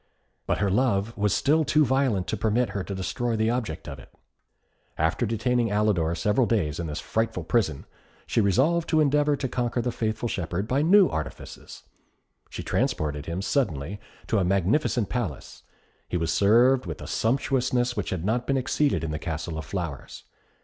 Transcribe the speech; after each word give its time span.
But 0.47 0.57
her 0.57 0.71
love 0.71 1.15
was 1.15 1.31
still 1.31 1.63
too 1.63 1.85
violent 1.85 2.25
to 2.29 2.35
permit 2.35 2.69
her 2.69 2.83
to 2.85 2.95
destroy 2.95 3.35
the 3.35 3.51
object 3.51 3.87
of 3.87 3.99
it. 3.99 4.11
After 4.97 5.27
detaining 5.27 5.69
Alidor 5.69 6.17
several 6.17 6.47
days 6.47 6.79
in 6.79 6.87
this 6.87 6.99
frightful 6.99 7.43
prison, 7.43 7.85
she 8.25 8.41
resolved 8.41 8.89
to 8.89 8.99
endeavour 8.99 9.35
to 9.35 9.47
conquer 9.47 9.79
the 9.79 9.91
faithful 9.91 10.27
shepherd 10.27 10.67
by 10.67 10.81
new 10.81 11.07
artifices. 11.07 11.83
She 12.49 12.63
transported 12.63 13.27
him 13.27 13.43
suddenly 13.43 13.99
to 14.25 14.39
a 14.39 14.43
magnificent 14.43 15.07
palace. 15.07 15.61
He 16.09 16.17
was 16.17 16.31
served 16.33 16.87
with 16.87 16.99
a 16.99 17.05
sumptuousness 17.05 17.95
which 17.95 18.09
had 18.09 18.25
not 18.25 18.47
been 18.47 18.57
exceeded 18.57 19.03
in 19.03 19.11
the 19.11 19.19
Castle 19.19 19.55
of 19.59 19.65
Flowers. 19.65 20.23